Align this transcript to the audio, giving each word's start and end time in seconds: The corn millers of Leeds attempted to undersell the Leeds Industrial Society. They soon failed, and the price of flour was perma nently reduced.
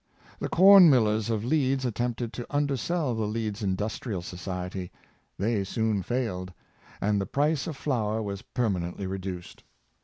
The 0.39 0.49
corn 0.49 0.89
millers 0.89 1.29
of 1.29 1.45
Leeds 1.45 1.85
attempted 1.85 2.33
to 2.33 2.47
undersell 2.49 3.13
the 3.13 3.27
Leeds 3.27 3.61
Industrial 3.61 4.23
Society. 4.23 4.91
They 5.37 5.63
soon 5.63 6.01
failed, 6.01 6.51
and 6.99 7.21
the 7.21 7.27
price 7.27 7.67
of 7.67 7.77
flour 7.77 8.19
was 8.23 8.41
perma 8.41 8.79
nently 8.91 9.07
reduced. 9.07 9.61